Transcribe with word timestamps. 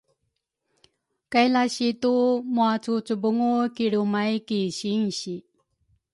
kay 1.31 1.47
lasitu 1.53 2.13
muacucubungu 2.53 3.53
kilrumay 3.75 4.33
ki 4.47 4.59
sinsi. 4.77 5.35